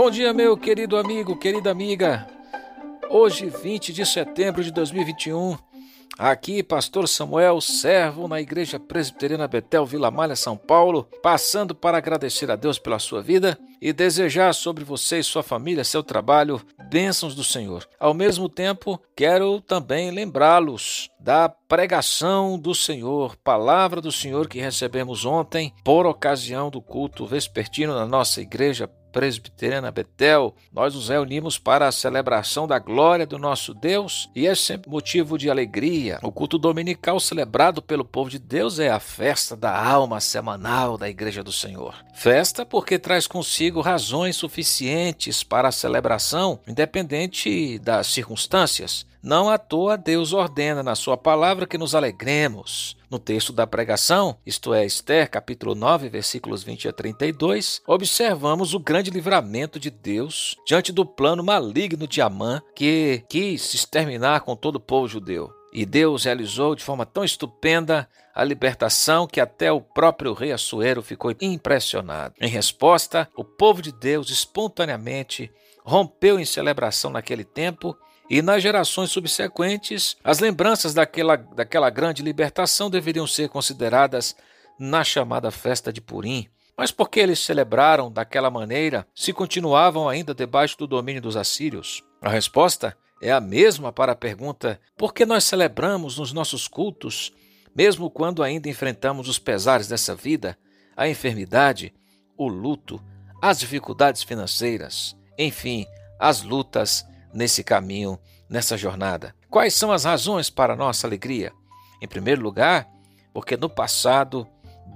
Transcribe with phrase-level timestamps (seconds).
[0.00, 2.26] Bom dia, meu querido amigo, querida amiga.
[3.10, 5.58] Hoje, 20 de setembro de 2021,
[6.18, 12.50] aqui, Pastor Samuel, servo na Igreja Presbiteriana Betel Vila Malha, São Paulo, passando para agradecer
[12.50, 17.34] a Deus pela sua vida e desejar sobre você e sua família, seu trabalho, bênçãos
[17.34, 17.86] do Senhor.
[17.98, 25.26] Ao mesmo tempo, quero também lembrá-los da pregação do Senhor, palavra do Senhor que recebemos
[25.26, 31.88] ontem por ocasião do culto vespertino na nossa igreja presbiteriana Betel, nós nos reunimos para
[31.88, 36.18] a celebração da glória do nosso Deus e é sempre motivo de alegria.
[36.22, 41.08] O culto dominical celebrado pelo povo de Deus é a festa da alma semanal da
[41.08, 41.94] Igreja do Senhor.
[42.14, 49.09] Festa porque traz consigo razões suficientes para a celebração, independente das circunstâncias.
[49.22, 52.96] Não à toa Deus ordena na sua palavra que nos alegremos.
[53.10, 58.78] No texto da pregação, isto é, Esther, capítulo 9, versículos 20 a 32, observamos o
[58.78, 64.76] grande livramento de Deus diante do plano maligno de Amã que quis exterminar com todo
[64.76, 65.52] o povo judeu.
[65.70, 71.02] E Deus realizou de forma tão estupenda a libertação que até o próprio rei Assuero
[71.02, 72.34] ficou impressionado.
[72.40, 75.50] Em resposta, o povo de Deus espontaneamente
[75.84, 77.96] rompeu em celebração naquele tempo
[78.30, 84.36] e nas gerações subsequentes, as lembranças daquela, daquela grande libertação deveriam ser consideradas
[84.78, 86.48] na chamada festa de Purim.
[86.76, 92.04] Mas por que eles celebraram daquela maneira se continuavam ainda debaixo do domínio dos assírios?
[92.22, 97.32] A resposta é a mesma para a pergunta: por que nós celebramos nos nossos cultos,
[97.74, 100.56] mesmo quando ainda enfrentamos os pesares dessa vida,
[100.96, 101.92] a enfermidade,
[102.38, 103.02] o luto,
[103.42, 105.84] as dificuldades financeiras, enfim,
[106.18, 109.34] as lutas nesse caminho, nessa jornada.
[109.48, 111.52] Quais são as razões para a nossa alegria?
[112.00, 112.88] Em primeiro lugar,
[113.32, 114.46] porque no passado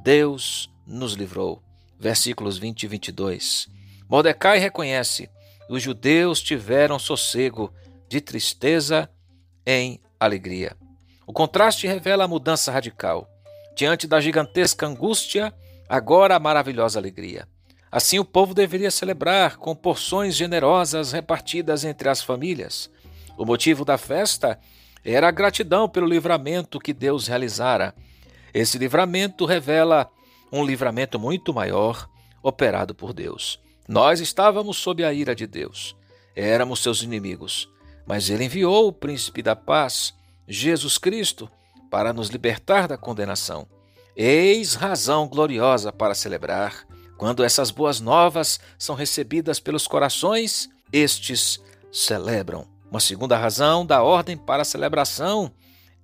[0.03, 1.63] Deus nos livrou.
[1.99, 3.69] Versículos 20 e 22.
[4.09, 5.31] Mordecai reconhece:
[5.69, 7.73] os judeus tiveram sossego
[8.09, 9.09] de tristeza
[9.67, 10.77] em alegria.
[11.27, 13.29] O contraste revela a mudança radical.
[13.75, 15.53] Diante da gigantesca angústia,
[15.89, 17.49] agora a maravilhosa alegria.
[17.95, 22.91] Assim, o povo deveria celebrar com porções generosas repartidas entre as famílias.
[23.39, 24.59] O motivo da festa
[25.05, 27.95] era a gratidão pelo livramento que Deus realizara.
[28.53, 30.11] Esse livramento revela
[30.51, 32.11] um livramento muito maior
[32.43, 33.61] operado por Deus.
[33.87, 35.95] Nós estávamos sob a ira de Deus,
[36.35, 37.71] éramos seus inimigos,
[38.05, 40.13] mas ele enviou o príncipe da paz,
[40.49, 41.49] Jesus Cristo,
[41.93, 43.69] para nos libertar da condenação.
[44.17, 46.85] Eis razão gloriosa para celebrar
[47.17, 51.61] quando essas boas novas são recebidas pelos corações, estes
[51.93, 52.67] celebram.
[52.91, 55.53] Uma segunda razão da ordem para a celebração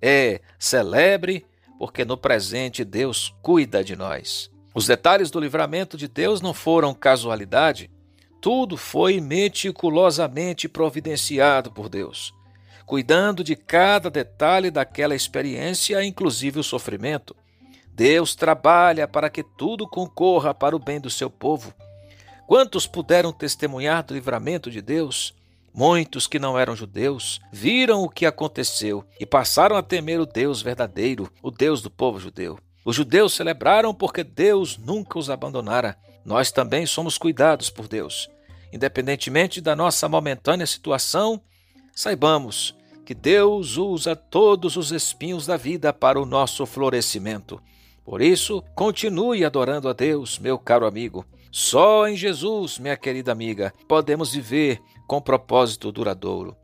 [0.01, 1.45] é celebre,
[1.77, 4.49] porque no presente Deus cuida de nós.
[4.73, 7.89] Os detalhes do livramento de Deus não foram casualidade,
[8.39, 12.33] tudo foi meticulosamente providenciado por Deus,
[12.85, 17.35] cuidando de cada detalhe daquela experiência, inclusive o sofrimento.
[17.93, 21.73] Deus trabalha para que tudo concorra para o bem do seu povo.
[22.47, 25.33] Quantos puderam testemunhar do livramento de Deus?
[25.73, 30.61] Muitos que não eram judeus viram o que aconteceu e passaram a temer o Deus
[30.61, 32.59] verdadeiro, o Deus do povo judeu.
[32.83, 35.97] Os judeus celebraram porque Deus nunca os abandonara.
[36.25, 38.29] Nós também somos cuidados por Deus.
[38.73, 41.41] Independentemente da nossa momentânea situação,
[41.95, 42.75] saibamos
[43.05, 47.61] que Deus usa todos os espinhos da vida para o nosso florescimento.
[48.03, 51.25] Por isso, continue adorando a Deus, meu caro amigo.
[51.51, 56.55] Só em Jesus, minha querida amiga, podemos viver com propósito duradouro.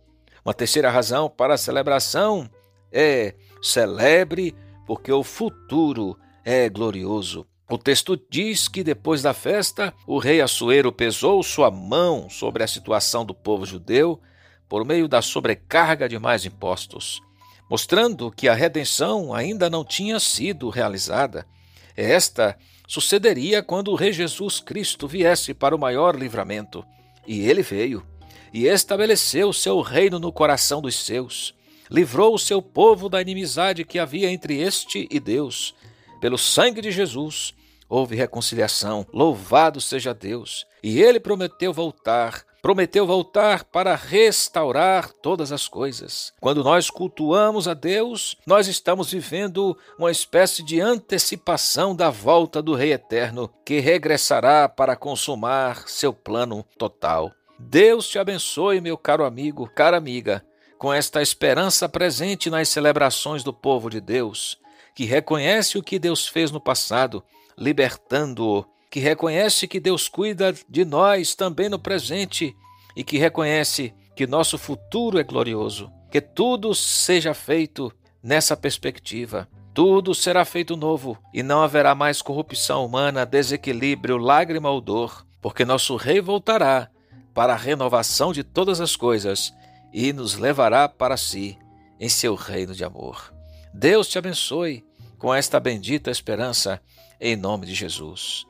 [0.43, 2.49] Uma terceira razão para a celebração
[2.91, 4.55] é celebre,
[4.85, 7.45] porque o futuro é glorioso.
[7.69, 12.67] O texto diz que depois da festa, o rei Assuero pesou sua mão sobre a
[12.67, 14.21] situação do povo judeu
[14.69, 17.21] por meio da sobrecarga de mais impostos
[17.69, 21.45] mostrando que a redenção ainda não tinha sido realizada.
[21.95, 26.85] Esta sucederia quando o Rei Jesus Cristo viesse para o maior livramento.
[27.25, 28.05] E ele veio,
[28.53, 31.53] e estabeleceu seu reino no coração dos seus.
[31.89, 35.75] Livrou o seu povo da inimizade que havia entre este e Deus.
[36.21, 37.53] Pelo sangue de Jesus
[37.89, 39.05] houve reconciliação.
[39.13, 40.65] Louvado seja Deus!
[40.81, 46.33] E ele prometeu voltar prometeu voltar para restaurar todas as coisas.
[46.39, 52.73] Quando nós cultuamos a Deus, nós estamos vivendo uma espécie de antecipação da volta do
[52.73, 57.31] Rei Eterno, que regressará para consumar seu plano total.
[57.59, 60.45] Deus te abençoe, meu caro amigo, cara amiga,
[60.77, 64.59] com esta esperança presente nas celebrações do povo de Deus,
[64.93, 67.23] que reconhece o que Deus fez no passado,
[67.57, 72.55] libertando-o que reconhece que Deus cuida de nós também no presente
[72.95, 75.91] e que reconhece que nosso futuro é glorioso.
[76.09, 77.91] Que tudo seja feito
[78.23, 79.47] nessa perspectiva.
[79.73, 85.63] Tudo será feito novo e não haverá mais corrupção humana, desequilíbrio, lágrima ou dor, porque
[85.63, 86.89] nosso Rei voltará
[87.33, 89.53] para a renovação de todas as coisas
[89.93, 91.57] e nos levará para si
[91.99, 93.31] em seu reino de amor.
[93.71, 94.83] Deus te abençoe
[95.19, 96.81] com esta bendita esperança,
[97.21, 98.47] em nome de Jesus.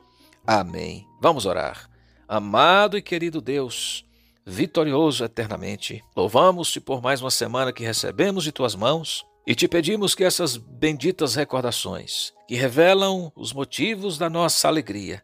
[0.50, 1.06] Amém.
[1.20, 1.90] Vamos orar.
[2.26, 4.02] Amado e querido Deus,
[4.46, 10.14] vitorioso eternamente, louvamos-te por mais uma semana que recebemos de tuas mãos e te pedimos
[10.14, 15.22] que essas benditas recordações, que revelam os motivos da nossa alegria,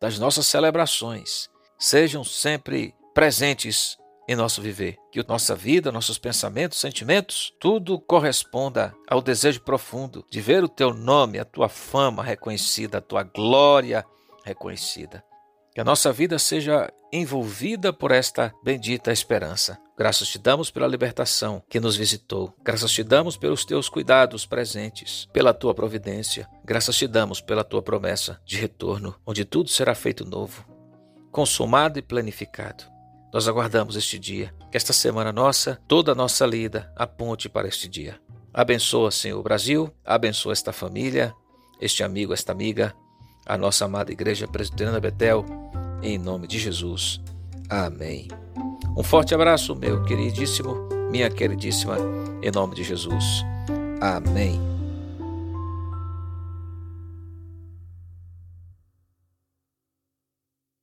[0.00, 1.48] das nossas celebrações,
[1.78, 3.96] sejam sempre presentes
[4.28, 4.96] em nosso viver.
[5.12, 10.92] Que nossa vida, nossos pensamentos, sentimentos, tudo corresponda ao desejo profundo de ver o teu
[10.92, 14.04] nome, a tua fama reconhecida, a tua glória
[14.44, 15.24] reconhecida.
[15.74, 19.76] Que a nossa vida seja envolvida por esta bendita esperança.
[19.98, 22.54] Graças te damos pela libertação que nos visitou.
[22.62, 26.48] Graças te damos pelos teus cuidados presentes, pela tua providência.
[26.64, 30.64] Graças te damos pela tua promessa de retorno, onde tudo será feito novo,
[31.32, 32.84] consumado e planificado.
[33.32, 37.88] Nós aguardamos este dia, que esta semana nossa, toda a nossa lida aponte para este
[37.88, 38.20] dia.
[38.52, 41.34] Abençoa, Senhor, o Brasil, abençoa esta família,
[41.80, 42.94] este amigo, esta amiga,
[43.46, 45.44] a nossa amada Igreja Presbiteriana Betel,
[46.02, 47.20] em nome de Jesus.
[47.68, 48.28] Amém.
[48.96, 51.96] Um forte abraço, meu queridíssimo, minha queridíssima,
[52.42, 53.44] em nome de Jesus.
[54.00, 54.73] Amém.